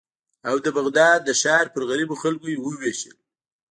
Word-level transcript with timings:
او 0.49 0.55
د 0.65 0.67
بغداد 0.77 1.19
د 1.25 1.29
ښار 1.41 1.65
پر 1.73 1.81
غریبو 1.89 2.15
خلکو 2.23 2.45
یې 2.51 2.57
ووېشل. 2.59 3.15